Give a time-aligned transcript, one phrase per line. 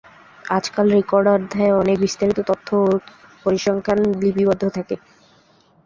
[0.51, 2.87] আজকাল রেকর্ড অধ্যায়ে অনেক বিস্তারিত তথ্য ও
[3.45, 4.95] পরিসংখ্যান লিপিবদ্ধ থাকে।